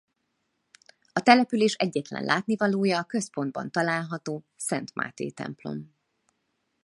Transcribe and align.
A 1.13 1.19
település 1.21 1.73
egyetlen 1.75 2.23
látnivalója 2.23 2.99
a 2.99 3.03
központban 3.03 3.71
található 3.71 4.45
Szent 4.55 4.93
Máté-templom. 4.95 5.93